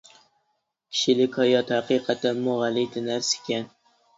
[0.95, 3.71] كىشىلىك ھايات ھەقىقەتەنمۇ غەلىتە نەرسە ئىكەن.